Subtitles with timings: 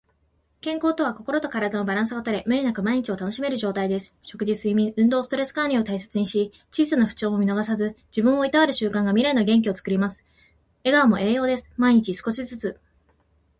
[0.61, 4.15] 健康とは、心と体のバランスがとれ、無理なく毎日を楽しめる状態です。
[4.23, 10.25] 食事、睡眠、運動、ストレス管理を大切にし、小さな不調も見逃さず、自分をいたわる習慣が未来の元気をつくります。
[10.83, 11.71] 笑顔も栄養です。
[11.77, 12.79] 毎日少しずつ。